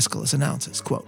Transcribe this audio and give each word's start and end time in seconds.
Aeschylus 0.00 0.32
announces, 0.32 0.80
quote, 0.80 1.06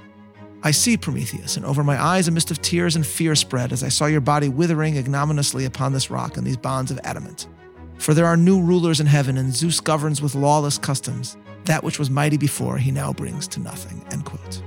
I 0.63 0.71
see, 0.71 0.99
Prometheus, 0.99 1.57
and 1.57 1.65
over 1.65 1.83
my 1.83 2.01
eyes 2.01 2.29
a 2.29 2.31
mist 2.31 2.51
of 2.51 2.61
tears 2.61 2.95
and 2.95 3.07
fear 3.07 3.35
spread 3.35 3.73
as 3.73 3.83
I 3.83 3.89
saw 3.89 4.05
your 4.05 4.21
body 4.21 4.51
withering 4.51 4.99
ignominiously 4.99 5.65
upon 5.65 5.95
this 5.95 6.11
rock 6.11 6.37
and 6.37 6.47
these 6.47 6.59
bonds 6.59 6.91
of 6.91 7.01
adamant. 7.03 7.49
For 7.97 8.13
there 8.13 8.27
are 8.27 8.37
new 8.37 8.61
rulers 8.61 9.01
in 9.01 9.07
heaven, 9.07 9.39
and 9.39 9.55
Zeus 9.55 9.81
governs 9.81 10.21
with 10.21 10.35
lawless 10.35 10.77
customs. 10.77 11.39
That 11.65 11.83
which 11.83 11.99
was 11.99 12.11
mighty 12.11 12.37
before, 12.37 12.77
he 12.77 12.91
now 12.91 13.15
brings 13.15 13.49
to 13.49 13.61
nothing. 13.61 14.05
End 14.13 14.27
quote. 14.27 14.63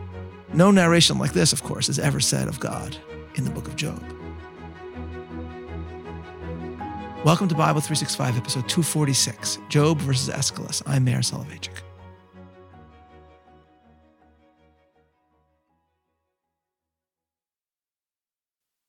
No 0.53 0.71
narration 0.71 1.19
like 1.19 1.33
this, 1.33 1.53
of 1.53 1.61
course, 1.61 1.87
is 1.87 1.99
ever 1.99 2.19
said 2.19 2.47
of 2.47 2.59
God 2.59 2.97
in 3.35 3.43
the 3.43 3.51
book 3.51 3.67
of 3.67 3.75
Job. 3.75 4.03
Welcome 7.23 7.47
to 7.49 7.55
Bible 7.55 7.79
365, 7.79 8.37
episode 8.37 8.67
246 8.67 9.59
Job 9.69 9.99
versus 9.99 10.29
Aeschylus. 10.29 10.81
I'm 10.87 11.03
Meir 11.03 11.19
Soloveichik. 11.19 11.84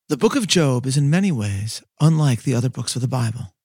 The 0.09 0.17
book 0.17 0.37
of 0.37 0.47
Job 0.47 0.87
is 0.87 0.97
in 0.97 1.11
many 1.11 1.33
ways 1.33 1.83
unlike 2.01 2.45
the 2.45 2.55
other 2.55 2.69
books 2.69 2.95
of 2.95 3.03
the 3.03 3.09
Bible. 3.09 3.57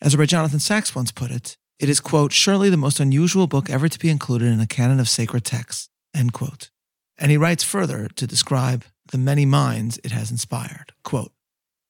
As 0.00 0.16
Rabbi 0.16 0.26
Jonathan 0.26 0.58
Sacks 0.58 0.96
once 0.96 1.12
put 1.12 1.30
it, 1.30 1.56
it 1.78 1.88
is, 1.88 2.00
quote, 2.00 2.32
surely 2.32 2.70
the 2.70 2.76
most 2.76 2.98
unusual 2.98 3.46
book 3.46 3.70
ever 3.70 3.88
to 3.88 3.98
be 4.00 4.10
included 4.10 4.52
in 4.52 4.58
a 4.58 4.66
canon 4.66 4.98
of 4.98 5.08
sacred 5.08 5.44
texts, 5.44 5.88
end 6.12 6.32
quote. 6.32 6.70
And 7.18 7.30
he 7.30 7.36
writes 7.36 7.62
further 7.62 8.08
to 8.16 8.26
describe 8.26 8.84
the 9.12 9.18
many 9.18 9.46
minds 9.46 10.00
it 10.02 10.10
has 10.10 10.32
inspired. 10.32 10.92
Quote, 11.04 11.30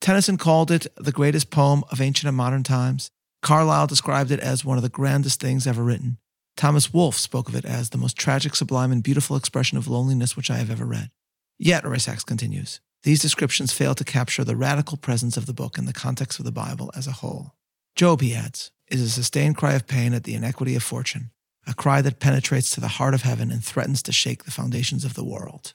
Tennyson 0.02 0.37
called 0.37 0.71
it 0.71 0.87
the 0.99 1.10
greatest 1.10 1.51
poem 1.51 1.83
of 1.91 2.02
ancient 2.02 2.29
and 2.29 2.37
modern 2.37 2.62
times. 2.62 3.10
Carlyle 3.41 3.87
described 3.87 4.30
it 4.30 4.41
as 4.41 4.62
one 4.62 4.77
of 4.77 4.83
the 4.83 4.91
grandest 4.91 5.41
things 5.41 5.66
ever 5.66 5.83
written. 5.83 6.19
Thomas 6.55 6.93
Wolfe 6.93 7.16
spoke 7.16 7.49
of 7.49 7.55
it 7.55 7.65
as 7.65 7.88
the 7.88 7.99
most 7.99 8.19
tragic, 8.19 8.55
sublime, 8.57 8.93
and 8.93 9.02
beautiful 9.02 9.37
expression 9.37 9.79
of 9.79 9.88
loneliness 9.88 10.37
which 10.37 10.51
I 10.51 10.59
have 10.59 10.71
ever 10.71 10.85
read. 10.85 11.10
Yet, 11.59 11.85
Sacks 11.99 12.24
continues, 12.24 12.82
these 13.02 13.20
descriptions 13.20 13.73
fail 13.73 13.95
to 13.95 14.04
capture 14.04 14.45
the 14.45 14.56
radical 14.56 14.96
presence 14.96 15.37
of 15.37 15.46
the 15.46 15.54
book 15.54 15.79
in 15.79 15.87
the 15.87 15.93
context 15.93 16.38
of 16.38 16.45
the 16.45 16.52
Bible 16.52 16.90
as 16.95 17.07
a 17.07 17.12
whole. 17.12 17.54
Job, 17.96 18.20
he 18.20 18.34
adds, 18.34 18.70
is 18.88 19.01
a 19.01 19.09
sustained 19.09 19.57
cry 19.57 19.74
of 19.74 19.87
pain 19.87 20.12
at 20.12 20.24
the 20.24 20.34
inequity 20.34 20.74
of 20.74 20.82
fortune, 20.82 21.30
a 21.66 21.74
cry 21.74 22.02
that 22.02 22.20
penetrates 22.20 22.70
to 22.70 22.80
the 22.80 22.88
heart 22.88 23.15
of 23.15 23.23
heaven 23.23 23.51
and 23.51 23.65
threatens 23.65 24.02
to 24.02 24.12
shake 24.12 24.45
the 24.45 24.51
foundations 24.51 25.04
of 25.04 25.15
the 25.15 25.24
world. 25.24 25.74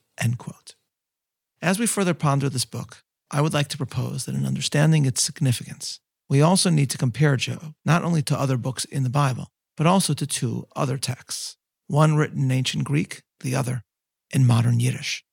As 1.61 1.79
we 1.79 1.87
further 1.87 2.13
ponder 2.13 2.49
this 2.49 2.65
book, 2.65 3.03
I 3.31 3.41
would 3.41 3.53
like 3.53 3.69
to 3.69 3.77
propose 3.77 4.25
that 4.25 4.35
in 4.35 4.45
understanding 4.45 5.05
its 5.05 5.21
significance, 5.21 5.99
we 6.29 6.41
also 6.41 6.69
need 6.69 6.89
to 6.91 6.97
compare 6.97 7.35
Job 7.37 7.73
not 7.83 8.03
only 8.03 8.21
to 8.23 8.39
other 8.39 8.57
books 8.57 8.85
in 8.85 9.03
the 9.03 9.09
Bible, 9.09 9.47
but 9.77 9.87
also 9.87 10.13
to 10.13 10.27
two 10.27 10.67
other 10.75 10.97
texts, 10.97 11.57
one 11.87 12.15
written 12.15 12.43
in 12.43 12.51
ancient 12.51 12.83
Greek, 12.83 13.23
the 13.41 13.55
other 13.55 13.83
in 14.31 14.45
modern 14.45 14.79
Yiddish. 14.79 15.23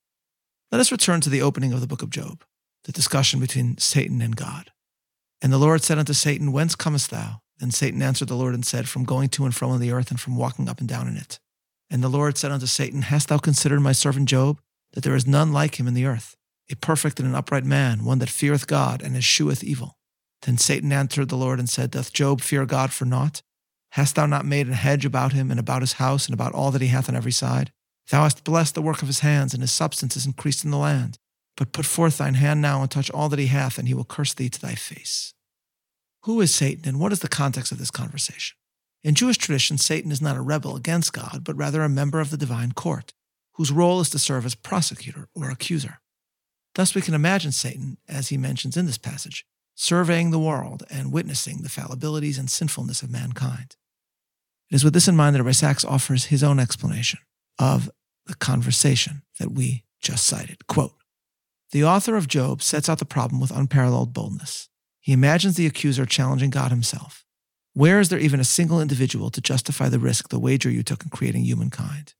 Let 0.73 0.79
us 0.79 0.91
return 0.91 1.21
to 1.21 1.29
the 1.29 1.43
opening 1.43 1.71
of 1.71 1.81
the 1.81 1.87
book 1.87 2.01
of 2.01 2.09
Job, 2.09 2.43
the 2.85 2.91
discussion 2.91 3.39
between 3.39 3.77
Satan 3.77 4.23
and 4.23 4.35
God. 4.35 4.71
And 5.39 5.53
the 5.53 5.59
Lord 5.59 5.83
said 5.83 5.99
unto 5.99 6.13
Satan, 6.13 6.51
Whence 6.51 6.73
comest 6.73 7.11
thou? 7.11 7.41
Then 7.59 7.69
Satan 7.69 8.01
answered 8.01 8.27
the 8.27 8.35
Lord 8.35 8.55
and 8.55 8.65
said, 8.65 8.89
From 8.89 9.03
going 9.03 9.29
to 9.29 9.45
and 9.45 9.53
fro 9.53 9.69
on 9.69 9.79
the 9.79 9.91
earth 9.91 10.09
and 10.09 10.19
from 10.19 10.35
walking 10.35 10.67
up 10.67 10.79
and 10.79 10.89
down 10.89 11.07
in 11.07 11.15
it. 11.15 11.37
And 11.91 12.01
the 12.03 12.09
Lord 12.09 12.39
said 12.39 12.51
unto 12.51 12.65
Satan, 12.65 13.03
Hast 13.03 13.29
thou 13.29 13.37
considered 13.37 13.81
my 13.81 13.91
servant 13.91 14.27
Job, 14.27 14.59
that 14.93 15.03
there 15.03 15.13
is 15.13 15.27
none 15.27 15.53
like 15.53 15.79
him 15.79 15.87
in 15.87 15.93
the 15.93 16.07
earth, 16.07 16.35
a 16.71 16.75
perfect 16.75 17.19
and 17.19 17.29
an 17.29 17.35
upright 17.35 17.65
man, 17.65 18.03
one 18.03 18.17
that 18.17 18.29
feareth 18.31 18.65
God 18.65 19.03
and 19.03 19.15
escheweth 19.15 19.63
evil? 19.63 19.99
Then 20.41 20.57
Satan 20.57 20.91
answered 20.91 21.29
the 21.29 21.37
Lord 21.37 21.59
and 21.59 21.69
said, 21.69 21.91
Doth 21.91 22.11
Job 22.13 22.41
fear 22.41 22.65
God 22.65 22.91
for 22.91 23.05
naught? 23.05 23.43
Hast 23.91 24.15
thou 24.15 24.25
not 24.25 24.43
made 24.43 24.65
an 24.65 24.73
hedge 24.73 25.05
about 25.05 25.33
him 25.33 25.51
and 25.51 25.59
about 25.59 25.83
his 25.83 25.93
house 25.93 26.25
and 26.25 26.33
about 26.33 26.53
all 26.53 26.71
that 26.71 26.81
he 26.81 26.87
hath 26.87 27.09
on 27.09 27.15
every 27.15 27.31
side? 27.31 27.71
Thou 28.09 28.23
hast 28.23 28.43
blessed 28.43 28.75
the 28.75 28.81
work 28.81 29.01
of 29.01 29.07
his 29.07 29.19
hands, 29.19 29.53
and 29.53 29.61
his 29.61 29.71
substance 29.71 30.17
is 30.17 30.25
increased 30.25 30.65
in 30.65 30.71
the 30.71 30.77
land. 30.77 31.17
But 31.55 31.71
put 31.71 31.85
forth 31.85 32.17
thine 32.17 32.33
hand 32.33 32.61
now 32.61 32.81
and 32.81 32.89
touch 32.89 33.11
all 33.11 33.29
that 33.29 33.39
he 33.39 33.47
hath, 33.47 33.77
and 33.77 33.87
he 33.87 33.93
will 33.93 34.03
curse 34.03 34.33
thee 34.33 34.49
to 34.49 34.61
thy 34.61 34.75
face. 34.75 35.33
Who 36.23 36.41
is 36.41 36.53
Satan, 36.53 36.87
and 36.87 36.99
what 36.99 37.11
is 37.11 37.19
the 37.19 37.27
context 37.27 37.71
of 37.71 37.77
this 37.77 37.91
conversation? 37.91 38.55
In 39.03 39.15
Jewish 39.15 39.37
tradition, 39.37 39.77
Satan 39.77 40.11
is 40.11 40.21
not 40.21 40.37
a 40.37 40.41
rebel 40.41 40.75
against 40.75 41.13
God, 41.13 41.41
but 41.43 41.57
rather 41.57 41.83
a 41.83 41.89
member 41.89 42.19
of 42.19 42.29
the 42.29 42.37
divine 42.37 42.71
court, 42.71 43.13
whose 43.53 43.71
role 43.71 43.99
is 43.99 44.09
to 44.11 44.19
serve 44.19 44.45
as 44.45 44.55
prosecutor 44.55 45.27
or 45.35 45.49
accuser. 45.49 45.99
Thus, 46.75 46.95
we 46.95 47.01
can 47.01 47.13
imagine 47.13 47.51
Satan, 47.51 47.97
as 48.07 48.29
he 48.29 48.37
mentions 48.37 48.77
in 48.77 48.85
this 48.85 48.97
passage, 48.97 49.45
surveying 49.75 50.31
the 50.31 50.39
world 50.39 50.83
and 50.89 51.11
witnessing 51.11 51.57
the 51.61 51.69
fallibilities 51.69 52.39
and 52.39 52.49
sinfulness 52.49 53.03
of 53.03 53.11
mankind. 53.11 53.75
It 54.71 54.75
is 54.75 54.83
with 54.83 54.93
this 54.93 55.07
in 55.07 55.15
mind 55.15 55.35
that 55.35 55.43
Rabbi 55.43 55.73
offers 55.87 56.25
his 56.25 56.43
own 56.43 56.59
explanation 56.59 57.19
of 57.59 57.89
the 58.25 58.35
conversation 58.35 59.23
that 59.39 59.51
we 59.51 59.83
just 60.01 60.25
cited. 60.25 60.67
Quote 60.67 60.93
The 61.71 61.83
author 61.83 62.15
of 62.15 62.27
Job 62.27 62.61
sets 62.61 62.89
out 62.89 62.99
the 62.99 63.05
problem 63.05 63.39
with 63.39 63.51
unparalleled 63.51 64.13
boldness. 64.13 64.69
He 64.99 65.13
imagines 65.13 65.55
the 65.55 65.65
accuser 65.65 66.05
challenging 66.05 66.49
God 66.49 66.71
himself. 66.71 67.25
Where 67.73 67.99
is 67.99 68.09
there 68.09 68.19
even 68.19 68.39
a 68.39 68.45
single 68.45 68.79
individual 68.79 69.29
to 69.31 69.41
justify 69.41 69.89
the 69.89 69.99
risk, 69.99 70.29
the 70.29 70.39
wager 70.39 70.69
you 70.69 70.83
took 70.83 71.03
in 71.03 71.09
creating 71.09 71.43
humankind? 71.43 72.13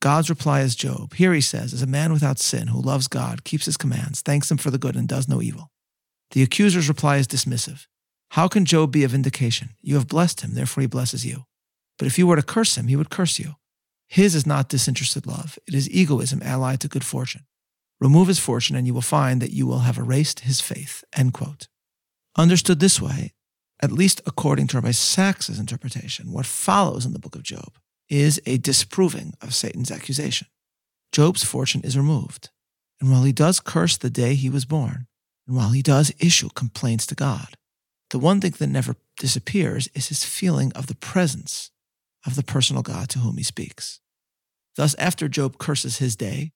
God's 0.00 0.30
reply 0.30 0.60
is 0.60 0.76
Job. 0.76 1.14
Here 1.14 1.32
he 1.32 1.40
says, 1.40 1.74
as 1.74 1.82
a 1.82 1.86
man 1.86 2.12
without 2.12 2.38
sin 2.38 2.68
who 2.68 2.80
loves 2.80 3.08
God, 3.08 3.44
keeps 3.44 3.66
his 3.66 3.76
commands, 3.76 4.20
thanks 4.20 4.50
him 4.50 4.56
for 4.56 4.70
the 4.70 4.78
good, 4.78 4.96
and 4.96 5.08
does 5.08 5.28
no 5.28 5.42
evil. 5.42 5.70
The 6.30 6.42
accuser's 6.42 6.88
reply 6.88 7.16
is 7.16 7.26
dismissive. 7.26 7.86
How 8.30 8.46
can 8.46 8.64
Job 8.64 8.92
be 8.92 9.04
a 9.04 9.08
vindication? 9.08 9.70
You 9.82 9.96
have 9.96 10.06
blessed 10.06 10.42
him, 10.42 10.54
therefore 10.54 10.82
he 10.82 10.86
blesses 10.86 11.26
you. 11.26 11.44
But 11.98 12.06
if 12.06 12.18
you 12.18 12.26
were 12.26 12.36
to 12.36 12.42
curse 12.42 12.78
him, 12.78 12.86
he 12.86 12.96
would 12.96 13.10
curse 13.10 13.38
you. 13.38 13.56
His 14.10 14.34
is 14.34 14.44
not 14.44 14.68
disinterested 14.68 15.24
love, 15.24 15.56
it 15.68 15.74
is 15.74 15.88
egoism 15.88 16.42
allied 16.42 16.80
to 16.80 16.88
good 16.88 17.04
fortune. 17.04 17.46
Remove 18.00 18.26
his 18.26 18.40
fortune, 18.40 18.74
and 18.74 18.84
you 18.84 18.92
will 18.92 19.02
find 19.02 19.40
that 19.40 19.52
you 19.52 19.68
will 19.68 19.80
have 19.80 19.98
erased 19.98 20.40
his 20.40 20.60
faith. 20.60 21.04
End 21.16 21.32
quote. 21.32 21.68
Understood 22.36 22.80
this 22.80 23.00
way, 23.00 23.34
at 23.80 23.92
least 23.92 24.20
according 24.26 24.66
to 24.68 24.78
Rabbi 24.78 24.90
Sacks's 24.90 25.60
interpretation, 25.60 26.32
what 26.32 26.44
follows 26.44 27.06
in 27.06 27.12
the 27.12 27.20
book 27.20 27.36
of 27.36 27.44
Job 27.44 27.78
is 28.08 28.40
a 28.46 28.58
disproving 28.58 29.34
of 29.40 29.54
Satan's 29.54 29.92
accusation. 29.92 30.48
Job's 31.12 31.44
fortune 31.44 31.82
is 31.84 31.96
removed, 31.96 32.50
and 33.00 33.12
while 33.12 33.22
he 33.22 33.32
does 33.32 33.60
curse 33.60 33.96
the 33.96 34.10
day 34.10 34.34
he 34.34 34.50
was 34.50 34.64
born, 34.64 35.06
and 35.46 35.56
while 35.56 35.70
he 35.70 35.82
does 35.82 36.12
issue 36.18 36.48
complaints 36.56 37.06
to 37.06 37.14
God, 37.14 37.54
the 38.10 38.18
one 38.18 38.40
thing 38.40 38.54
that 38.58 38.66
never 38.66 38.96
disappears 39.18 39.88
is 39.94 40.08
his 40.08 40.24
feeling 40.24 40.72
of 40.72 40.88
the 40.88 40.96
presence 40.96 41.70
of 42.26 42.36
the 42.36 42.42
personal 42.42 42.82
God 42.82 43.08
to 43.10 43.20
whom 43.20 43.36
he 43.36 43.42
speaks. 43.42 44.00
Thus, 44.76 44.94
after 44.98 45.28
Job 45.28 45.58
curses 45.58 45.98
his 45.98 46.16
day, 46.16 46.52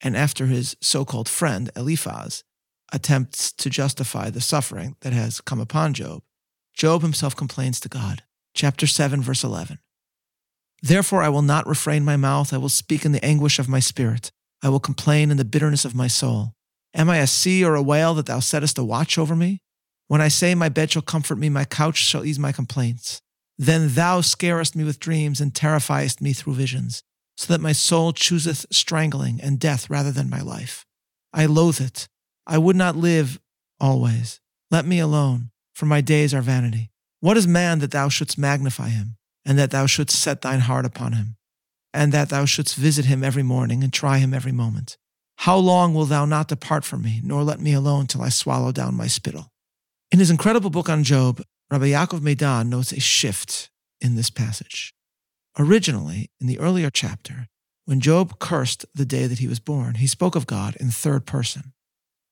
and 0.00 0.16
after 0.16 0.46
his 0.46 0.76
so 0.80 1.04
called 1.04 1.28
friend 1.28 1.70
Eliphaz 1.74 2.44
attempts 2.92 3.52
to 3.52 3.68
justify 3.68 4.30
the 4.30 4.40
suffering 4.40 4.96
that 5.00 5.12
has 5.12 5.40
come 5.40 5.60
upon 5.60 5.94
Job, 5.94 6.22
Job 6.72 7.02
himself 7.02 7.34
complains 7.34 7.80
to 7.80 7.88
God. 7.88 8.22
Chapter 8.54 8.86
7, 8.86 9.20
verse 9.20 9.42
11. 9.42 9.78
Therefore, 10.82 11.22
I 11.22 11.28
will 11.28 11.42
not 11.42 11.66
refrain 11.66 12.04
my 12.04 12.16
mouth. 12.16 12.52
I 12.52 12.58
will 12.58 12.68
speak 12.68 13.04
in 13.04 13.12
the 13.12 13.24
anguish 13.24 13.58
of 13.58 13.68
my 13.68 13.80
spirit. 13.80 14.30
I 14.62 14.68
will 14.68 14.80
complain 14.80 15.30
in 15.30 15.36
the 15.36 15.44
bitterness 15.44 15.84
of 15.84 15.94
my 15.94 16.06
soul. 16.06 16.54
Am 16.94 17.10
I 17.10 17.18
a 17.18 17.26
sea 17.26 17.64
or 17.64 17.74
a 17.74 17.82
whale 17.82 18.14
that 18.14 18.26
thou 18.26 18.40
settest 18.40 18.78
a 18.78 18.84
watch 18.84 19.18
over 19.18 19.36
me? 19.36 19.60
When 20.06 20.20
I 20.20 20.28
say, 20.28 20.54
My 20.54 20.68
bed 20.68 20.92
shall 20.92 21.02
comfort 21.02 21.36
me, 21.36 21.48
my 21.48 21.64
couch 21.64 21.96
shall 21.96 22.24
ease 22.24 22.38
my 22.38 22.52
complaints. 22.52 23.20
Then 23.58 23.94
thou 23.94 24.20
scarest 24.20 24.76
me 24.76 24.84
with 24.84 25.00
dreams 25.00 25.40
and 25.40 25.52
terrifiest 25.52 26.20
me 26.20 26.32
through 26.32 26.54
visions, 26.54 27.02
so 27.36 27.52
that 27.52 27.60
my 27.60 27.72
soul 27.72 28.12
chooseth 28.12 28.66
strangling 28.70 29.40
and 29.40 29.58
death 29.58 29.90
rather 29.90 30.12
than 30.12 30.30
my 30.30 30.40
life. 30.40 30.86
I 31.32 31.46
loathe 31.46 31.80
it. 31.80 32.08
I 32.46 32.58
would 32.58 32.76
not 32.76 32.96
live 32.96 33.40
always. 33.80 34.40
Let 34.70 34.86
me 34.86 35.00
alone, 35.00 35.50
for 35.74 35.86
my 35.86 36.00
days 36.00 36.32
are 36.32 36.40
vanity. 36.40 36.90
What 37.20 37.36
is 37.36 37.46
man 37.46 37.80
that 37.80 37.90
thou 37.90 38.08
shouldst 38.08 38.38
magnify 38.38 38.90
him, 38.90 39.16
and 39.44 39.58
that 39.58 39.72
thou 39.72 39.86
shouldst 39.86 40.18
set 40.18 40.40
thine 40.42 40.60
heart 40.60 40.84
upon 40.84 41.12
him, 41.12 41.36
and 41.92 42.12
that 42.12 42.28
thou 42.28 42.44
shouldst 42.44 42.76
visit 42.76 43.06
him 43.06 43.24
every 43.24 43.42
morning 43.42 43.82
and 43.82 43.92
try 43.92 44.18
him 44.18 44.32
every 44.32 44.52
moment? 44.52 44.96
How 45.38 45.56
long 45.56 45.94
wilt 45.94 46.08
thou 46.10 46.24
not 46.24 46.48
depart 46.48 46.84
from 46.84 47.02
me, 47.02 47.20
nor 47.24 47.42
let 47.42 47.60
me 47.60 47.72
alone 47.72 48.06
till 48.06 48.22
I 48.22 48.28
swallow 48.28 48.72
down 48.72 48.94
my 48.94 49.06
spittle? 49.06 49.50
In 50.10 50.18
his 50.18 50.30
incredible 50.30 50.70
book 50.70 50.88
on 50.88 51.04
Job, 51.04 51.42
Rabbi 51.70 51.88
Yaakov 51.88 52.22
Medan 52.22 52.70
notes 52.70 52.92
a 52.92 53.00
shift 53.00 53.68
in 54.00 54.14
this 54.14 54.30
passage. 54.30 54.94
Originally, 55.58 56.30
in 56.40 56.46
the 56.46 56.58
earlier 56.58 56.88
chapter, 56.88 57.48
when 57.84 58.00
Job 58.00 58.38
cursed 58.38 58.86
the 58.94 59.04
day 59.04 59.26
that 59.26 59.38
he 59.38 59.48
was 59.48 59.60
born, 59.60 59.96
he 59.96 60.06
spoke 60.06 60.34
of 60.34 60.46
God 60.46 60.76
in 60.76 60.90
third 60.90 61.26
person. 61.26 61.72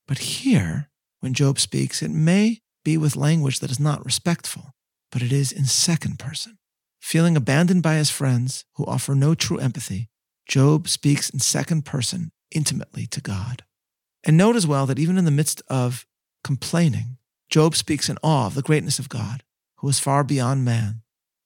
But 0.08 0.18
here, 0.18 0.88
when 1.20 1.34
Job 1.34 1.58
speaks, 1.58 2.02
it 2.02 2.10
may 2.10 2.60
be 2.84 2.96
with 2.96 3.16
language 3.16 3.60
that 3.60 3.70
is 3.70 3.80
not 3.80 4.04
respectful, 4.04 4.74
but 5.10 5.22
it 5.22 5.32
is 5.32 5.52
in 5.52 5.64
second 5.66 6.18
person. 6.18 6.58
Feeling 7.00 7.36
abandoned 7.36 7.82
by 7.82 7.96
his 7.96 8.10
friends 8.10 8.64
who 8.76 8.86
offer 8.86 9.14
no 9.14 9.34
true 9.34 9.58
empathy, 9.58 10.08
Job 10.48 10.88
speaks 10.88 11.28
in 11.28 11.40
second 11.40 11.84
person 11.84 12.32
intimately 12.52 13.06
to 13.08 13.20
God. 13.20 13.64
And 14.24 14.36
note 14.36 14.56
as 14.56 14.66
well 14.66 14.86
that 14.86 14.98
even 14.98 15.18
in 15.18 15.24
the 15.24 15.30
midst 15.30 15.62
of 15.68 16.06
complaining, 16.42 17.15
Job 17.56 17.74
speaks 17.74 18.10
in 18.10 18.18
awe 18.22 18.44
of 18.44 18.54
the 18.54 18.60
greatness 18.60 18.98
of 18.98 19.08
God, 19.08 19.42
who 19.76 19.88
is 19.88 19.98
far 19.98 20.22
beyond 20.22 20.62
man. 20.62 21.00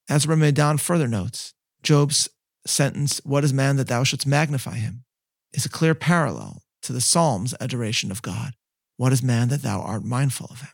As 0.09 0.27
Medan 0.27 0.77
further 0.77 1.07
notes, 1.07 1.53
Job's 1.83 2.27
sentence, 2.67 3.21
What 3.23 3.45
is 3.45 3.53
man 3.53 3.77
that 3.77 3.87
thou 3.87 4.03
shouldst 4.03 4.27
magnify 4.27 4.75
him? 4.75 5.05
is 5.53 5.65
a 5.65 5.69
clear 5.69 5.95
parallel 5.95 6.63
to 6.81 6.91
the 6.91 6.99
Psalm's 6.99 7.55
adoration 7.61 8.11
of 8.11 8.21
God. 8.21 8.55
What 8.97 9.13
is 9.13 9.23
man 9.23 9.47
that 9.47 9.61
thou 9.61 9.79
art 9.79 10.03
mindful 10.03 10.47
of 10.51 10.59
him? 10.59 10.73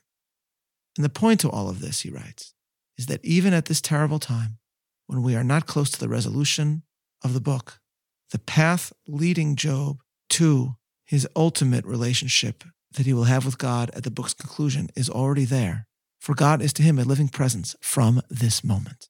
And 0.97 1.05
the 1.05 1.09
point 1.09 1.39
to 1.41 1.51
all 1.51 1.69
of 1.69 1.81
this, 1.81 1.99
he 2.01 2.09
writes, 2.09 2.55
is 2.97 3.05
that 3.05 3.23
even 3.23 3.53
at 3.53 3.65
this 3.65 3.79
terrible 3.79 4.17
time, 4.17 4.57
when 5.05 5.21
we 5.21 5.35
are 5.35 5.43
not 5.43 5.67
close 5.67 5.91
to 5.91 5.99
the 5.99 6.09
resolution 6.09 6.81
of 7.23 7.35
the 7.35 7.39
book, 7.39 7.79
the 8.31 8.39
path 8.39 8.91
leading 9.07 9.55
Job 9.55 9.97
to 10.29 10.77
his 11.05 11.27
ultimate 11.35 11.85
relationship 11.85 12.63
that 12.97 13.05
he 13.05 13.13
will 13.13 13.25
have 13.25 13.45
with 13.45 13.57
God 13.57 13.91
at 13.91 14.03
the 14.03 14.11
book's 14.11 14.33
conclusion 14.33 14.89
is 14.95 15.09
already 15.09 15.45
there, 15.45 15.87
for 16.19 16.33
God 16.33 16.61
is 16.61 16.73
to 16.73 16.83
him 16.83 16.99
a 16.99 17.03
living 17.03 17.29
presence 17.29 17.75
from 17.79 18.21
this 18.29 18.63
moment. 18.63 19.07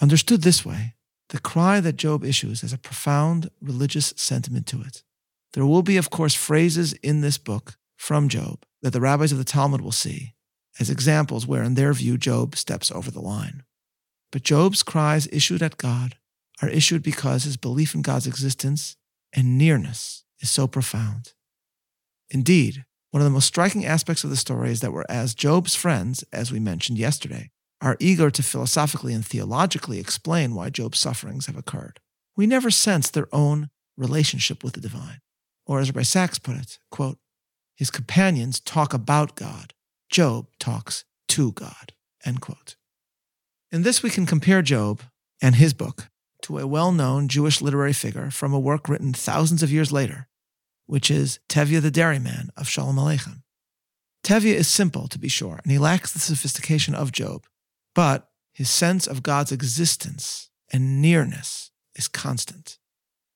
Understood 0.00 0.42
this 0.42 0.66
way, 0.66 0.94
the 1.28 1.40
cry 1.40 1.80
that 1.80 1.96
Job 1.96 2.24
issues 2.24 2.60
has 2.60 2.72
a 2.72 2.78
profound 2.78 3.50
religious 3.60 4.12
sentiment 4.16 4.66
to 4.66 4.82
it. 4.82 5.04
There 5.52 5.64
will 5.64 5.82
be, 5.82 5.96
of 5.96 6.10
course, 6.10 6.34
phrases 6.34 6.92
in 6.94 7.20
this 7.20 7.38
book 7.38 7.76
from 7.96 8.28
Job 8.28 8.64
that 8.82 8.92
the 8.92 9.00
rabbis 9.00 9.32
of 9.32 9.38
the 9.38 9.44
Talmud 9.44 9.80
will 9.80 9.92
see 9.92 10.34
as 10.80 10.90
examples 10.90 11.46
where, 11.46 11.62
in 11.62 11.74
their 11.74 11.92
view, 11.92 12.18
Job 12.18 12.56
steps 12.56 12.90
over 12.90 13.10
the 13.10 13.20
line. 13.20 13.62
But 14.32 14.42
Job's 14.42 14.82
cries 14.82 15.28
issued 15.30 15.62
at 15.62 15.76
God 15.76 16.16
are 16.60 16.68
issued 16.68 17.02
because 17.02 17.44
his 17.44 17.56
belief 17.56 17.94
in 17.94 18.02
God's 18.02 18.26
existence 18.26 18.96
and 19.32 19.56
nearness 19.56 20.24
is 20.40 20.50
so 20.50 20.66
profound. 20.66 21.34
Indeed, 22.32 22.86
one 23.10 23.20
of 23.20 23.24
the 23.24 23.30
most 23.30 23.46
striking 23.46 23.84
aspects 23.84 24.24
of 24.24 24.30
the 24.30 24.36
story 24.36 24.70
is 24.70 24.80
that 24.80 24.92
whereas 24.92 25.34
Job's 25.34 25.74
friends, 25.74 26.24
as 26.32 26.50
we 26.50 26.58
mentioned 26.58 26.96
yesterday, 26.96 27.50
are 27.82 27.98
eager 28.00 28.30
to 28.30 28.42
philosophically 28.42 29.12
and 29.12 29.24
theologically 29.24 30.00
explain 30.00 30.54
why 30.54 30.70
Job's 30.70 30.98
sufferings 30.98 31.44
have 31.44 31.58
occurred, 31.58 32.00
we 32.34 32.46
never 32.46 32.70
sense 32.70 33.10
their 33.10 33.28
own 33.32 33.68
relationship 33.98 34.64
with 34.64 34.72
the 34.72 34.80
divine. 34.80 35.20
Or 35.66 35.78
as 35.78 35.90
Rabbi 35.90 36.02
Sacks 36.02 36.38
put 36.38 36.56
it, 36.56 36.78
quote, 36.90 37.18
his 37.76 37.90
companions 37.90 38.60
talk 38.60 38.94
about 38.94 39.36
God. 39.36 39.74
Job 40.08 40.46
talks 40.58 41.04
to 41.28 41.52
God, 41.52 41.92
end 42.24 42.40
quote. 42.40 42.76
In 43.70 43.82
this, 43.82 44.02
we 44.02 44.08
can 44.08 44.24
compare 44.24 44.62
Job 44.62 45.02
and 45.42 45.56
his 45.56 45.74
book 45.74 46.08
to 46.42 46.58
a 46.58 46.66
well 46.66 46.92
known 46.92 47.28
Jewish 47.28 47.60
literary 47.60 47.92
figure 47.92 48.30
from 48.30 48.54
a 48.54 48.60
work 48.60 48.88
written 48.88 49.12
thousands 49.12 49.62
of 49.62 49.70
years 49.70 49.92
later 49.92 50.28
which 50.86 51.10
is 51.10 51.40
Tevye 51.48 51.80
the 51.80 51.90
dairyman 51.90 52.50
of 52.56 52.68
Shalom 52.68 52.96
Aleichem. 52.96 53.42
Tevye 54.24 54.54
is 54.54 54.68
simple, 54.68 55.08
to 55.08 55.18
be 55.18 55.28
sure, 55.28 55.60
and 55.62 55.72
he 55.72 55.78
lacks 55.78 56.12
the 56.12 56.20
sophistication 56.20 56.94
of 56.94 57.12
Job, 57.12 57.44
but 57.94 58.28
his 58.52 58.70
sense 58.70 59.06
of 59.06 59.22
God's 59.22 59.52
existence 59.52 60.50
and 60.72 61.02
nearness 61.02 61.70
is 61.94 62.08
constant. 62.08 62.78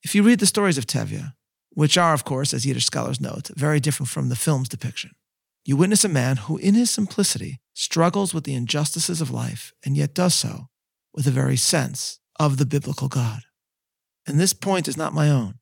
If 0.02 0.14
you 0.14 0.22
read 0.22 0.38
the 0.38 0.46
stories 0.46 0.78
of 0.78 0.87
Tevye, 0.87 1.32
which 1.70 1.98
are, 1.98 2.14
of 2.14 2.25
course, 2.25 2.54
as 2.54 2.64
Yiddish 2.64 2.87
scholars 2.87 3.20
note, 3.20 3.50
very 3.56 3.81
different 3.81 4.08
from 4.08 4.28
the 4.28 4.37
film's 4.37 4.69
depiction, 4.69 5.10
you 5.64 5.76
witness 5.76 6.04
a 6.04 6.08
man 6.08 6.37
who, 6.37 6.56
in 6.58 6.75
his 6.75 6.90
simplicity, 6.90 7.60
struggles 7.75 8.32
with 8.32 8.44
the 8.44 8.54
injustices 8.54 9.20
of 9.20 9.31
life 9.31 9.72
and 9.84 9.96
yet 9.96 10.14
does 10.14 10.34
so 10.34 10.69
with 11.12 11.26
a 11.26 11.32
very 11.32 11.56
sense 11.56 12.20
of 12.38 12.56
the 12.56 12.66
biblical 12.66 13.08
God. 13.08 13.42
And 14.26 14.38
this 14.38 14.52
point 14.52 14.87
is 14.87 14.96
not 14.96 15.12
my 15.12 15.28
own. 15.28 15.58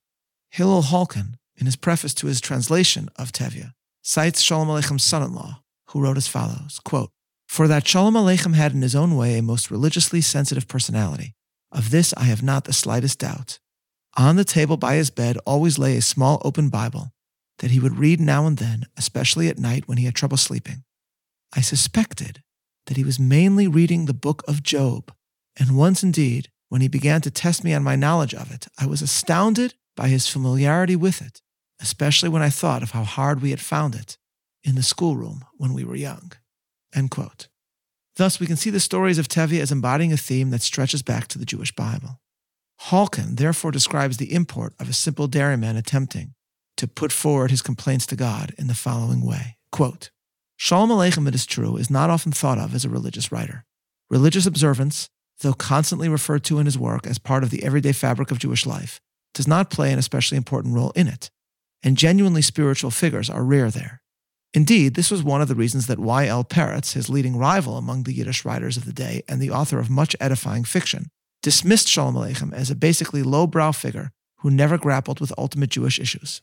Hillel 0.51 0.83
Halkin, 0.83 1.35
in 1.57 1.67
his 1.67 1.77
preface 1.77 2.15
to 2.15 2.27
his 2.27 2.41
translation 2.41 3.09
of 3.17 3.33
Tevye, 3.33 3.73
cites 4.03 4.43
Shalom 4.43 4.69
Aleichem's 4.69 5.05
son-in-law, 5.05 5.63
who 5.89 6.01
wrote 6.01 6.17
as 6.17 6.29
follows, 6.29 6.81
quote, 6.85 7.11
For 7.47 7.69
that 7.69 7.87
Shalom 7.87 8.15
Aleichem 8.15 8.55
had 8.55 8.73
in 8.73 8.83
his 8.83 8.95
own 8.95 9.17
way 9.17 9.39
a 9.39 9.43
most 9.43 9.71
religiously 9.71 10.21
sensitive 10.21 10.69
personality. 10.69 11.35
Of 11.73 11.91
this 11.91 12.13
I 12.17 12.25
have 12.25 12.43
not 12.43 12.65
the 12.65 12.73
slightest 12.73 13.21
doubt. 13.21 13.59
On 14.17 14.37
the 14.37 14.45
table 14.45 14.77
by 14.77 14.95
his 14.95 15.11
bed 15.11 15.39
always 15.45 15.79
lay 15.79 15.97
a 15.97 16.03
small 16.03 16.41
open 16.45 16.69
Bible 16.69 17.13
that 17.59 17.71
he 17.71 17.81
would 17.81 17.99
read 17.99 18.21
now 18.21 18.47
and 18.47 18.59
then, 18.59 18.87
especially 18.97 19.49
at 19.49 19.59
night 19.59 19.89
when 19.89 19.99
he 19.99 20.05
had 20.05 20.15
trouble 20.15 20.37
sleeping. 20.37 20.85
I 21.57 21.61
suspected 21.61 22.43
that 22.87 22.97
he 22.97 23.05
was 23.05 23.19
mainly 23.19 23.67
reading 23.67 24.05
the 24.05 24.15
book 24.15 24.43
of 24.47 24.63
Job, 24.63 25.13
and 25.59 25.77
once 25.77 26.03
indeed, 26.03 26.49
when 26.69 26.81
he 26.81 26.89
began 26.89 27.21
to 27.23 27.31
test 27.31 27.65
me 27.65 27.73
on 27.73 27.83
my 27.85 27.97
knowledge 27.97 28.35
of 28.35 28.51
it, 28.53 28.67
I 28.79 28.87
was 28.87 29.03
astounded 29.03 29.75
by 29.97 30.09
his 30.09 30.29
familiarity 30.29 30.97
with 30.97 31.23
it 31.23 31.41
especially 31.81 32.29
when 32.29 32.43
I 32.43 32.51
thought 32.51 32.83
of 32.83 32.93
how 32.93 33.05
hard 33.05 33.43
we 33.43 33.51
had 33.51 33.61
found 33.61 33.95
it 33.95 34.17
in 34.63 34.75
the 34.75 34.83
schoolroom 34.83 35.45
when 35.57 35.75
we 35.75 35.85
were 35.85 35.97
young. 35.97 36.33
End 36.95 37.11
quote. 37.11 37.49
Thus, 38.17 38.39
we 38.39 38.47
can 38.47 38.57
see 38.57 38.71
the 38.71 38.81
stories 38.81 39.19
of 39.19 39.29
Tevye 39.29 39.61
as 39.61 39.73
embodying 39.73 40.13
a 40.13 40.17
theme 40.17 40.51
that 40.51 40.63
stretches 40.63 41.03
back 41.03 41.27
to 41.29 41.39
the 41.39 41.45
Jewish 41.45 41.75
Bible. 41.75 42.21
Halkin 42.83 43.37
therefore 43.37 43.71
describes 43.71 44.17
the 44.17 44.33
import 44.33 44.75
of 44.79 44.89
a 44.89 44.93
simple 44.93 45.27
dairyman 45.27 45.77
attempting 45.77 46.35
to 46.77 46.89
put 46.89 47.13
forward 47.13 47.51
his 47.51 47.63
complaints 47.63 48.07
to 48.07 48.17
God 48.17 48.55
in 48.59 48.67
the 48.67 48.75
following 48.75 49.25
way 49.25 49.57
quote, 49.71 50.11
Shalom 50.57 50.91
Aleichem, 50.91 51.27
it 51.27 51.35
is 51.35 51.47
true, 51.47 51.77
is 51.77 51.91
not 51.91 52.11
often 52.11 52.31
thought 52.31 52.59
of 52.59 52.75
as 52.75 52.85
a 52.85 52.89
religious 52.89 53.33
writer. 53.33 53.65
Religious 54.09 54.47
observance, 54.47 55.09
though 55.41 55.53
constantly 55.53 56.09
referred 56.09 56.45
to 56.45 56.61
in 56.61 56.67
his 56.67 56.79
work 56.79 57.07
as 57.07 57.19
part 57.19 57.43
of 57.43 57.51
the 57.51 57.65
everyday 57.65 57.93
fabric 57.93 58.31
of 58.31 58.39
Jewish 58.39 58.65
life, 58.65 59.01
does 59.33 59.49
not 59.49 59.71
play 59.71 59.93
an 59.93 59.99
especially 59.99 60.37
important 60.37 60.75
role 60.75 60.93
in 60.93 61.09
it 61.09 61.31
and 61.85 61.97
genuinely 61.97 62.43
spiritual 62.43 62.91
figures 62.91 63.31
are 63.31 63.45
rare 63.45 63.71
there. 63.71 64.01
Indeed, 64.55 64.95
this 64.95 65.11
was 65.11 65.23
one 65.23 65.43
of 65.43 65.49
the 65.49 65.55
reasons 65.55 65.87
that 65.87 65.99
Y.L. 65.99 66.45
Peretz, 66.45 66.95
his 66.95 67.11
leading 67.11 67.37
rival 67.37 67.77
among 67.77 68.05
the 68.05 68.13
Yiddish 68.13 68.45
writers 68.45 68.77
of 68.77 68.87
the 68.87 68.93
day 68.93 69.23
and 69.29 69.41
the 69.41 69.51
author 69.51 69.79
of 69.79 69.91
much 69.91 70.17
edifying 70.21 70.65
fiction, 70.65 71.11
dismissed 71.43 71.89
Shalom 71.89 72.15
Aleichem 72.15 72.53
as 72.53 72.71
a 72.71 72.77
basically 72.77 73.23
lowbrow 73.23 73.73
figure 73.73 74.11
who 74.39 74.51
never 74.51 74.79
grappled 74.79 75.21
with 75.21 75.33
ultimate 75.37 75.71
Jewish 75.71 75.99
issues. 75.99 76.41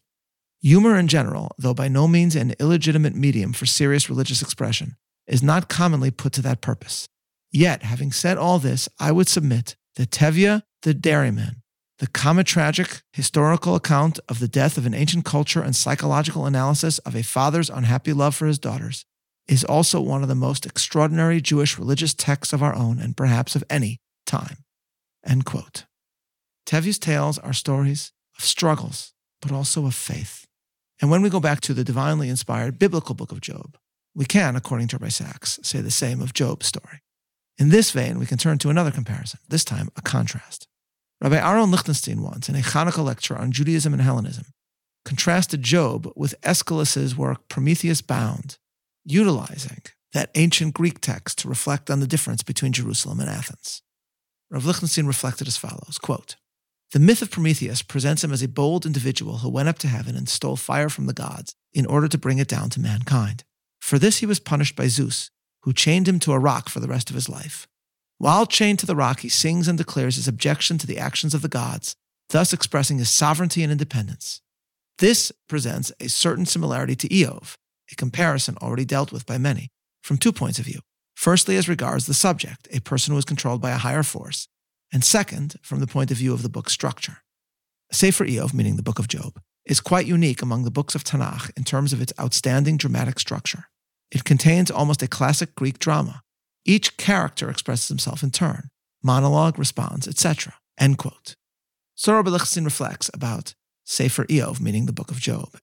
Humor 0.62 0.98
in 0.98 1.08
general, 1.08 1.52
though 1.58 1.74
by 1.74 1.88
no 1.88 2.08
means 2.08 2.36
an 2.36 2.54
illegitimate 2.60 3.16
medium 3.16 3.54
for 3.54 3.66
serious 3.66 4.10
religious 4.10 4.42
expression, 4.42 4.96
is 5.26 5.42
not 5.42 5.70
commonly 5.70 6.12
put 6.12 6.34
to 6.34 6.42
that 6.42 6.62
purpose. 6.62 7.08
Yet, 7.52 7.82
having 7.84 8.12
said 8.12 8.38
all 8.38 8.60
this, 8.60 8.88
I 9.00 9.12
would 9.12 9.28
submit 9.28 9.76
that 9.96 10.12
Tevye, 10.12 10.62
the 10.84 10.94
dairyman, 10.94 11.61
the 12.02 12.08
comic 12.08 12.48
tragic 12.48 13.04
historical 13.14 13.76
account 13.76 14.20
of 14.28 14.40
the 14.40 14.48
death 14.48 14.76
of 14.76 14.88
an 14.88 14.94
ancient 14.96 15.24
culture 15.24 15.62
and 15.62 15.76
psychological 15.76 16.48
analysis 16.48 16.98
of 17.00 17.16
a 17.16 17.22
father's 17.22 17.70
unhappy 17.70 18.12
love 18.12 18.34
for 18.34 18.48
his 18.48 18.58
daughters 18.58 19.06
is 19.48 19.64
also 19.64 20.02
one 20.02 20.24
of 20.24 20.28
the 20.28 20.34
most 20.34 20.66
extraordinary 20.66 21.40
Jewish 21.40 21.78
religious 21.78 22.16
texts 22.16 22.54
of 22.54 22.64
our 22.64 22.74
own 22.74 22.98
and 23.00 23.16
perhaps 23.16 23.56
of 23.56 23.64
any 23.70 24.00
time. 24.26 24.58
End 25.24 25.46
quote. 25.46 25.86
Tevye's 26.66 26.98
tales 26.98 27.38
are 27.38 27.54
stories 27.54 28.12
of 28.36 28.44
struggles, 28.44 29.14
but 29.40 29.52
also 29.52 29.86
of 29.86 29.94
faith. 29.94 30.48
And 31.04 31.12
when 31.12 31.22
we 31.22 31.30
go 31.30 31.40
back 31.40 31.62
to 31.62 31.74
the 31.76 31.84
divinely 31.84 32.30
inspired 32.30 32.80
biblical 32.80 33.14
book 33.14 33.32
of 33.32 33.42
Job, 33.42 33.78
we 34.16 34.26
can, 34.26 34.56
according 34.56 34.88
to 34.88 34.98
Rabbi 34.98 35.10
Sacks, 35.10 35.60
say 35.62 35.82
the 35.82 35.92
same 35.92 36.20
of 36.20 36.34
Job's 36.34 36.66
story. 36.66 37.04
In 37.60 37.70
this 37.70 37.92
vein, 37.92 38.18
we 38.18 38.26
can 38.26 38.40
turn 38.40 38.58
to 38.58 38.72
another 38.72 38.90
comparison, 38.90 39.40
this 39.48 39.64
time 39.64 39.90
a 39.96 40.02
contrast. 40.02 40.68
Rabbi 41.22 41.38
Aaron 41.38 41.70
Lichtenstein 41.70 42.24
once, 42.24 42.50
in 42.50 42.56
a 42.56 42.60
Hanukkah 42.60 43.06
lecture 43.06 43.38
on 43.38 43.52
Judaism 43.52 43.94
and 43.94 44.02
Hellenism, 44.02 44.46
contrasted 45.06 45.62
Job 45.62 46.12
with 46.16 46.34
Aeschylus's 46.42 47.16
work 47.16 47.48
Prometheus 47.48 48.02
Bound, 48.02 48.58
utilizing 49.06 49.84
that 50.14 50.32
ancient 50.34 50.74
Greek 50.74 51.00
text 51.00 51.38
to 51.40 51.48
reflect 51.48 51.92
on 51.92 52.00
the 52.00 52.08
difference 52.08 52.42
between 52.42 52.74
Jerusalem 52.74 53.20
and 53.20 53.30
Athens. 53.30 53.84
Rav 54.50 54.66
Lichtenstein 54.66 55.06
reflected 55.06 55.48
as 55.48 55.58
follows 55.58 56.00
quote, 56.02 56.38
The 56.92 57.00
myth 57.00 57.22
of 57.22 57.30
Prometheus 57.30 57.84
presents 57.84 58.24
him 58.24 58.34
as 58.34 58.42
a 58.42 58.48
bold 58.48 58.88
individual 58.88 59.38
who 59.38 59.50
went 59.50 59.70
up 59.70 59.78
to 59.80 59.88
heaven 59.88 60.16
and 60.16 60.28
stole 60.28 60.56
fire 60.56 60.90
from 60.90 61.06
the 61.06 61.14
gods 61.14 61.54
in 61.72 61.86
order 61.86 62.08
to 62.08 62.18
bring 62.18 62.40
it 62.40 62.48
down 62.48 62.72
to 62.72 62.82
mankind. 62.82 63.44
For 63.80 64.00
this 64.00 64.18
he 64.18 64.26
was 64.26 64.40
punished 64.40 64.76
by 64.76 64.88
Zeus, 64.88 65.30
who 65.62 65.72
chained 65.72 66.08
him 66.08 66.18
to 66.20 66.34
a 66.34 66.40
rock 66.40 66.68
for 66.68 66.80
the 66.80 66.88
rest 66.88 67.12
of 67.12 67.16
his 67.16 67.30
life. 67.30 67.68
While 68.22 68.46
chained 68.46 68.78
to 68.78 68.86
the 68.86 68.96
rock, 68.96 69.22
he 69.22 69.30
sings 69.30 69.68
and 69.68 69.80
declares 69.80 70.16
his 70.16 70.28
objection 70.28 70.78
to 70.78 70.86
the 70.86 71.00
actions 71.00 71.34
of 71.34 71.42
the 71.42 71.48
gods, 71.48 71.96
thus 72.30 72.54
expressing 72.54 73.00
his 73.00 73.10
sovereignty 73.10 73.64
and 73.64 73.72
independence. 73.72 74.42
This 75.00 75.32
presents 75.50 75.92
a 76.00 76.08
certain 76.08 76.46
similarity 76.46 76.96
to 76.98 77.10
Iyov, 77.10 77.56
a 77.92 77.96
comparison 77.96 78.58
already 78.62 78.86
dealt 78.86 79.12
with 79.12 79.26
by 79.26 79.40
many, 79.40 79.70
from 80.04 80.20
two 80.20 80.32
points 80.32 80.60
of 80.60 80.66
view. 80.66 80.82
Firstly, 81.16 81.58
as 81.58 81.68
regards 81.68 82.06
the 82.06 82.14
subject, 82.14 82.68
a 82.70 82.80
person 82.82 83.12
who 83.12 83.18
is 83.18 83.26
controlled 83.26 83.60
by 83.60 83.72
a 83.72 83.78
higher 83.80 84.04
force, 84.04 84.48
and 84.94 85.04
second, 85.04 85.56
from 85.64 85.80
the 85.80 85.88
point 85.88 86.12
of 86.12 86.18
view 86.18 86.32
of 86.32 86.44
the 86.44 86.50
book's 86.50 86.74
structure. 86.74 87.24
Sefer 87.92 88.26
Iyov, 88.26 88.54
meaning 88.54 88.76
the 88.76 88.84
book 88.84 89.00
of 89.00 89.08
Job, 89.08 89.42
is 89.66 89.80
quite 89.80 90.06
unique 90.06 90.44
among 90.44 90.64
the 90.64 90.70
books 90.70 90.94
of 90.94 91.04
Tanakh 91.04 91.50
in 91.58 91.64
terms 91.64 91.92
of 91.92 92.00
its 92.00 92.14
outstanding 92.20 92.78
dramatic 92.78 93.20
structure. 93.20 93.64
It 94.12 94.26
contains 94.26 94.70
almost 94.70 95.02
a 95.02 95.08
classic 95.08 95.56
Greek 95.56 95.80
drama, 95.80 96.22
each 96.66 96.98
character 96.98 97.50
expresses 97.50 97.88
himself 97.88 98.24
in 98.24 98.32
turn, 98.32 98.70
monologue, 99.04 99.58
responds, 99.58 100.08
etc. 100.08 100.54
End 100.80 100.98
quote. 100.98 101.36
So 101.96 102.14
Rabbi 102.14 102.32
reflects 102.62 103.10
about 103.14 103.54
Sefer 103.84 104.26
Iyov, 104.26 104.60
meaning 104.60 104.86
the 104.86 104.94
book 104.94 105.12
of 105.12 105.20
Job. 105.20 105.58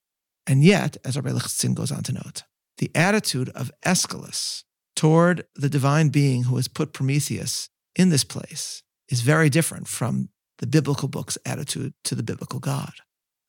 And 0.47 0.65
yet, 0.65 0.97
as 1.05 1.17
Rabbi 1.17 1.31
Lichtenstein 1.31 1.75
goes 1.75 1.93
on 1.93 2.03
to 2.05 2.13
note, 2.13 2.43
the 2.79 2.91
attitude 2.95 3.51
of 3.51 3.71
Aeschylus 3.85 4.65
toward 4.95 5.47
the 5.55 5.69
divine 5.69 6.09
being 6.09 6.45
who 6.45 6.57
has 6.57 6.69
put 6.69 6.93
Prometheus 6.93 7.69
in 7.95 8.09
this 8.09 8.25
place 8.25 8.83
is 9.09 9.21
very 9.21 9.51
different 9.51 9.89
from 9.89 10.29
the 10.59 10.67
biblical 10.67 11.09
book's 11.09 11.39
attitude 11.45 11.95
to 12.05 12.15
the 12.15 12.23
biblical 12.23 12.61
God. 12.61 12.93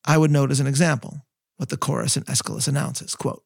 I 0.06 0.18
would 0.18 0.32
note 0.32 0.52
as 0.52 0.60
an 0.60 0.68
example 0.68 1.26
what 1.58 1.70
the 1.70 1.78
chorus 1.78 2.16
in 2.18 2.24
Aeschylus 2.28 2.68
announces 2.68 3.16
quote, 3.16 3.44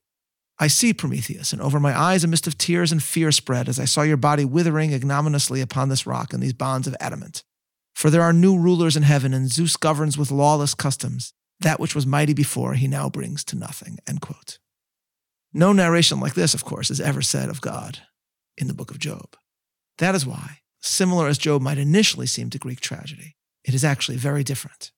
I 0.60 0.68
see, 0.68 0.94
Prometheus, 0.94 1.52
and 1.52 1.62
over 1.62 1.80
my 1.80 1.98
eyes 1.98 2.24
a 2.24 2.28
mist 2.28 2.48
of 2.48 2.58
tears 2.58 2.92
and 2.92 3.02
fear 3.02 3.32
spread 3.32 3.68
as 3.68 3.80
I 3.80 3.86
saw 3.86 4.04
your 4.04 4.18
body 4.18 4.46
withering 4.46 4.94
ignominiously 4.94 5.62
upon 5.62 5.90
this 5.90 6.06
rock 6.06 6.34
in 6.34 6.40
these 6.40 6.54
bonds 6.54 6.88
of 6.88 6.96
adamant. 7.00 7.44
For 7.96 8.10
there 8.10 8.22
are 8.22 8.34
new 8.34 8.58
rulers 8.58 8.96
in 8.96 9.04
heaven, 9.04 9.34
and 9.34 9.52
Zeus 9.52 9.78
governs 9.78 10.18
with 10.18 10.32
lawless 10.32 10.74
customs. 10.74 11.34
That 11.60 11.80
which 11.80 11.96
was 11.96 12.06
mighty 12.06 12.34
before, 12.34 12.74
he 12.74 12.88
now 12.88 13.10
brings 13.10 13.44
to 13.46 13.56
nothing. 13.56 14.00
No 15.54 15.72
narration 15.72 16.20
like 16.20 16.34
this, 16.34 16.54
of 16.54 16.66
course, 16.66 16.90
is 16.90 17.00
ever 17.00 17.22
said 17.22 17.50
of 17.50 17.62
God 17.62 18.00
in 18.58 18.68
the 18.68 18.74
book 18.74 18.92
of 18.92 19.00
Job. 19.00 19.36
That 20.00 20.16
is 20.16 20.26
why, 20.26 20.60
similar 20.82 21.28
as 21.28 21.38
Job 21.38 21.62
might 21.62 21.78
initially 21.78 22.26
seem 22.26 22.50
to 22.50 22.58
Greek 22.58 22.80
tragedy, 22.80 23.36
it 23.64 23.76
is 23.76 23.84
actually 23.84 24.18
very 24.18 24.44
different. 24.44 24.92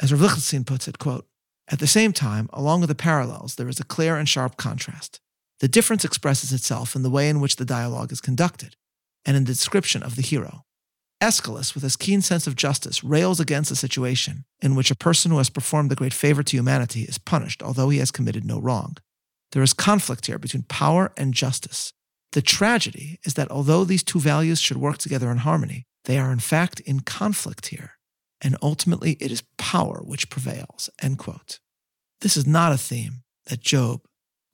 As 0.00 0.12
Rav 0.12 0.20
Lichtenstein 0.20 0.64
puts 0.64 0.86
it, 0.86 0.98
quote, 0.98 1.26
at 1.68 1.80
the 1.80 1.86
same 1.86 2.12
time, 2.12 2.48
along 2.52 2.80
with 2.80 2.88
the 2.88 2.94
parallels, 2.94 3.56
there 3.56 3.68
is 3.68 3.80
a 3.80 3.84
clear 3.84 4.16
and 4.16 4.28
sharp 4.28 4.56
contrast. 4.56 5.20
The 5.60 5.68
difference 5.68 6.04
expresses 6.04 6.52
itself 6.52 6.94
in 6.94 7.02
the 7.02 7.10
way 7.10 7.28
in 7.28 7.40
which 7.40 7.56
the 7.56 7.64
dialogue 7.64 8.12
is 8.12 8.20
conducted 8.20 8.76
and 9.24 9.36
in 9.36 9.44
the 9.44 9.52
description 9.52 10.02
of 10.02 10.14
the 10.14 10.22
hero. 10.22 10.62
Aeschylus, 11.20 11.74
with 11.74 11.82
his 11.82 11.96
keen 11.96 12.20
sense 12.20 12.46
of 12.46 12.56
justice, 12.56 13.02
rails 13.02 13.40
against 13.40 13.70
a 13.70 13.76
situation 13.76 14.44
in 14.60 14.74
which 14.74 14.90
a 14.90 14.96
person 14.96 15.30
who 15.30 15.38
has 15.38 15.48
performed 15.48 15.90
a 15.90 15.96
great 15.96 16.12
favor 16.12 16.42
to 16.42 16.56
humanity 16.56 17.02
is 17.02 17.18
punished, 17.18 17.62
although 17.62 17.88
he 17.88 17.98
has 17.98 18.10
committed 18.10 18.44
no 18.44 18.60
wrong. 18.60 18.96
There 19.52 19.62
is 19.62 19.72
conflict 19.72 20.26
here 20.26 20.38
between 20.38 20.64
power 20.64 21.12
and 21.16 21.32
justice. 21.32 21.92
The 22.32 22.42
tragedy 22.42 23.18
is 23.24 23.34
that 23.34 23.50
although 23.50 23.84
these 23.84 24.02
two 24.02 24.20
values 24.20 24.60
should 24.60 24.76
work 24.76 24.98
together 24.98 25.30
in 25.30 25.38
harmony, 25.38 25.86
they 26.04 26.18
are 26.18 26.30
in 26.30 26.38
fact 26.38 26.80
in 26.80 27.00
conflict 27.00 27.68
here 27.68 27.95
and 28.42 28.56
ultimately 28.62 29.12
it 29.20 29.30
is 29.30 29.42
power 29.58 30.00
which 30.04 30.30
prevails. 30.30 30.90
End 31.02 31.18
quote. 31.18 31.58
This 32.20 32.36
is 32.36 32.46
not 32.46 32.72
a 32.72 32.78
theme 32.78 33.22
that 33.46 33.60
Job 33.60 34.00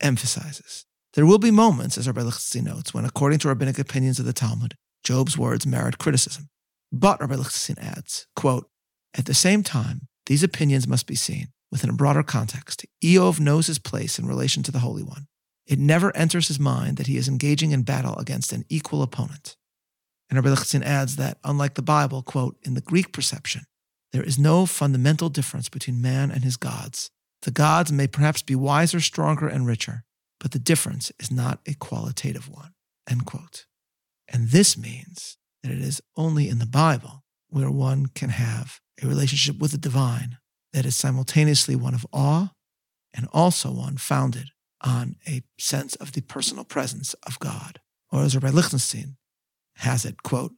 emphasizes. 0.01 0.85
There 1.15 1.27
will 1.27 1.39
be 1.39 1.51
moments, 1.51 1.99
as 1.99 2.07
Rabbi 2.07 2.23
Lichtenstein 2.23 2.65
notes, 2.65 2.95
when, 2.95 3.05
according 3.05 3.39
to 3.41 3.49
rabbinic 3.49 3.79
opinions 3.79 4.19
of 4.19 4.25
the 4.25 4.33
Talmud, 4.33 4.75
Job's 5.05 5.37
words 5.37 5.67
merit 5.67 5.99
criticism. 5.99 6.49
But, 6.91 7.21
Rabbi 7.21 7.35
Lichtenstein 7.35 7.79
adds, 7.79 8.27
quote, 8.35 8.69
at 9.15 9.27
the 9.27 9.35
same 9.35 9.63
time, 9.63 10.09
these 10.27 10.43
opinions 10.43 10.89
must 10.89 11.07
be 11.07 11.15
seen 11.15 11.49
within 11.71 11.91
a 11.91 11.95
broader 11.95 12.23
context. 12.23 12.87
Iyov 13.05 13.41
knows 13.41 13.67
his 13.67 13.79
place 13.79 14.19
in 14.19 14.27
relation 14.27 14.63
to 14.63 14.73
the 14.73 14.79
Holy 14.79 15.03
One. 15.03 15.27
It 15.67 15.79
never 15.79 16.17
enters 16.17 16.49
his 16.49 16.59
mind 16.59 16.97
that 16.97 17.07
he 17.07 17.17
is 17.17 17.29
engaging 17.29 17.73
in 17.73 17.83
battle 17.83 18.17
against 18.17 18.53
an 18.53 18.65
equal 18.69 19.03
opponent. 19.03 19.57
And 20.29 20.37
Rabbi 20.37 20.51
Lichtenstein 20.51 20.83
adds 20.83 21.17
that, 21.17 21.39
unlike 21.45 21.75
the 21.75 21.83
Bible, 21.83 22.23
quote, 22.23 22.57
in 22.63 22.75
the 22.75 22.81
Greek 22.81 23.13
perception, 23.13 23.65
there 24.13 24.23
is 24.23 24.39
no 24.39 24.67
fundamental 24.67 25.29
difference 25.29 25.69
between 25.69 26.03
man 26.03 26.31
and 26.31 26.45
his 26.45 26.57
gods. 26.57 27.11
The 27.43 27.51
gods 27.51 27.91
may 27.91 28.07
perhaps 28.07 28.43
be 28.43 28.55
wiser, 28.55 29.01
stronger, 29.01 29.49
and 29.49 29.67
richer, 29.67 30.05
but 30.39 30.53
the 30.53 30.59
difference 30.59 31.11
is 31.19 31.31
not 31.31 31.61
a 31.67 31.75
qualitative 31.75 32.49
one. 32.49 32.73
End 33.09 33.27
quote. 33.27 33.67
And 34.29 34.49
this 34.49 34.79
means 34.79 35.39
that 35.63 35.73
it 35.73 35.81
is 35.81 36.01
only 36.17 36.49
in 36.49 36.59
the 36.59 36.67
Bible 36.67 37.25
where 37.49 37.71
one 37.71 38.07
can 38.07 38.31
have 38.31 38.81
a 39.03 39.07
relationship 39.07 39.59
with 39.59 39.73
the 39.73 39.79
divine 39.79 40.39
that 40.73 40.87
is 40.87 40.97
simultaneously 40.97 41.77
one 41.77 41.95
of 41.95 42.07
awe 42.13 42.53
and 43.13 43.29
also 43.33 43.71
one 43.71 43.97
founded 43.97 44.51
on 44.81 45.17
a 45.29 45.43
sense 45.59 45.95
of 45.97 46.13
the 46.13 46.23
personal 46.23 46.65
presence 46.65 47.15
of 47.27 47.39
God. 47.39 47.81
Or 48.11 48.23
as 48.23 48.35
Rabbi 48.35 48.51
Lichtenstein 48.51 49.17
has 49.77 50.05
it, 50.05 50.23
quote, 50.23 50.53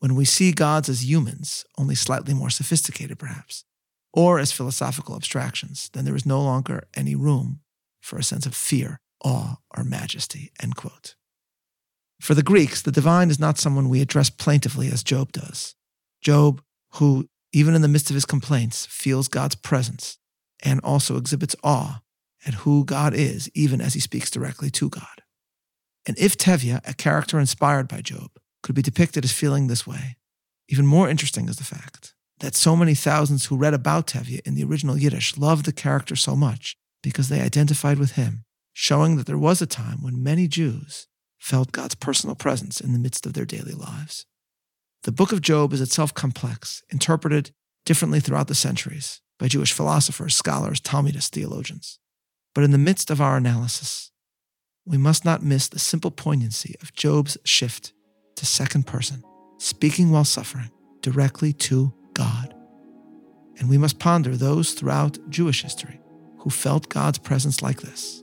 when 0.00 0.14
we 0.14 0.24
see 0.24 0.52
gods 0.52 0.88
as 0.88 1.08
humans, 1.08 1.64
only 1.78 1.94
slightly 1.94 2.34
more 2.34 2.50
sophisticated 2.50 3.18
perhaps, 3.18 3.64
or 4.12 4.38
as 4.38 4.52
philosophical 4.52 5.16
abstractions, 5.16 5.90
then 5.92 6.04
there 6.04 6.16
is 6.16 6.26
no 6.26 6.40
longer 6.40 6.84
any 6.94 7.14
room 7.14 7.60
for 8.00 8.18
a 8.18 8.24
sense 8.24 8.46
of 8.46 8.54
fear, 8.54 9.00
awe, 9.24 9.56
or 9.76 9.84
majesty. 9.84 10.52
End 10.62 10.76
quote. 10.76 11.16
For 12.20 12.34
the 12.34 12.42
Greeks, 12.42 12.80
the 12.80 12.92
divine 12.92 13.30
is 13.30 13.38
not 13.38 13.58
someone 13.58 13.88
we 13.88 14.00
address 14.00 14.30
plaintively 14.30 14.88
as 14.88 15.02
Job 15.02 15.32
does. 15.32 15.74
Job, 16.22 16.62
who, 16.94 17.28
even 17.52 17.74
in 17.74 17.82
the 17.82 17.88
midst 17.88 18.10
of 18.10 18.14
his 18.14 18.24
complaints, 18.24 18.86
feels 18.86 19.28
God's 19.28 19.54
presence 19.54 20.18
and 20.64 20.80
also 20.80 21.16
exhibits 21.16 21.56
awe 21.62 22.00
at 22.46 22.54
who 22.54 22.84
God 22.84 23.12
is, 23.12 23.50
even 23.54 23.80
as 23.80 23.94
he 23.94 24.00
speaks 24.00 24.30
directly 24.30 24.70
to 24.70 24.88
God. 24.88 25.22
And 26.06 26.16
if 26.18 26.38
Tevye, 26.38 26.80
a 26.88 26.94
character 26.94 27.38
inspired 27.38 27.88
by 27.88 28.00
Job, 28.00 28.30
could 28.66 28.74
be 28.74 28.82
depicted 28.82 29.24
as 29.24 29.30
feeling 29.30 29.68
this 29.68 29.86
way. 29.86 30.16
Even 30.68 30.84
more 30.84 31.08
interesting 31.08 31.48
is 31.48 31.56
the 31.56 31.62
fact 31.62 32.14
that 32.40 32.56
so 32.56 32.74
many 32.74 32.94
thousands 32.94 33.46
who 33.46 33.56
read 33.56 33.72
about 33.72 34.08
Tevye 34.08 34.40
in 34.44 34.56
the 34.56 34.64
original 34.64 34.98
Yiddish 34.98 35.38
loved 35.38 35.66
the 35.66 35.72
character 35.72 36.16
so 36.16 36.34
much 36.34 36.76
because 37.00 37.28
they 37.28 37.40
identified 37.40 37.96
with 37.96 38.12
him, 38.12 38.44
showing 38.72 39.16
that 39.16 39.26
there 39.26 39.38
was 39.38 39.62
a 39.62 39.66
time 39.66 40.02
when 40.02 40.20
many 40.20 40.48
Jews 40.48 41.06
felt 41.38 41.70
God's 41.70 41.94
personal 41.94 42.34
presence 42.34 42.80
in 42.80 42.92
the 42.92 42.98
midst 42.98 43.24
of 43.24 43.34
their 43.34 43.44
daily 43.44 43.72
lives. 43.72 44.26
The 45.04 45.12
book 45.12 45.30
of 45.30 45.42
Job 45.42 45.72
is 45.72 45.80
itself 45.80 46.12
complex, 46.12 46.82
interpreted 46.90 47.52
differently 47.84 48.18
throughout 48.18 48.48
the 48.48 48.56
centuries 48.56 49.20
by 49.38 49.46
Jewish 49.46 49.72
philosophers, 49.72 50.34
scholars, 50.34 50.80
Talmudists, 50.80 51.30
theologians. 51.30 52.00
But 52.52 52.64
in 52.64 52.72
the 52.72 52.78
midst 52.78 53.12
of 53.12 53.20
our 53.20 53.36
analysis, 53.36 54.10
we 54.84 54.98
must 54.98 55.24
not 55.24 55.44
miss 55.44 55.68
the 55.68 55.78
simple 55.78 56.10
poignancy 56.10 56.74
of 56.82 56.92
Job's 56.94 57.38
shift 57.44 57.92
to 58.36 58.46
second 58.46 58.86
person, 58.86 59.22
speaking 59.58 60.10
while 60.10 60.24
suffering 60.24 60.70
directly 61.02 61.52
to 61.52 61.92
God. 62.14 62.54
And 63.58 63.68
we 63.68 63.78
must 63.78 63.98
ponder 63.98 64.36
those 64.36 64.72
throughout 64.72 65.18
Jewish 65.30 65.62
history 65.62 66.00
who 66.38 66.50
felt 66.50 66.88
God's 66.88 67.18
presence 67.18 67.62
like 67.62 67.80
this 67.80 68.22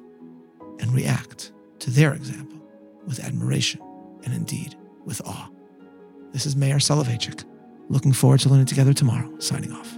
and 0.80 0.94
react 0.94 1.52
to 1.80 1.90
their 1.90 2.14
example 2.14 2.62
with 3.06 3.20
admiration 3.20 3.82
and 4.24 4.34
indeed 4.34 4.76
with 5.06 5.22
awe. 5.26 5.50
This 6.32 6.46
is 6.46 6.56
Meir 6.56 6.78
Soloveichik. 6.78 7.44
Looking 7.90 8.14
forward 8.14 8.40
to 8.42 8.50
learning 8.50 8.68
together 8.68 8.94
tomorrow. 8.94 9.38
Signing 9.40 9.72
off. 9.72 9.98